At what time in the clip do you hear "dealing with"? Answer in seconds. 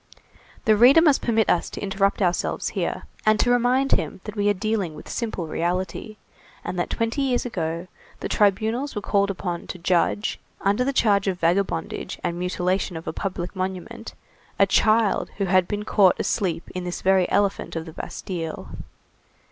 4.55-5.07